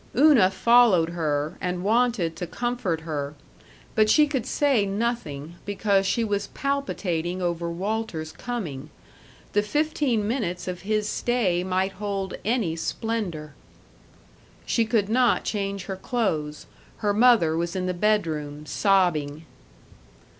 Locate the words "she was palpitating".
6.07-7.39